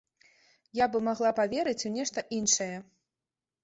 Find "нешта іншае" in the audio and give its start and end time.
2.01-2.71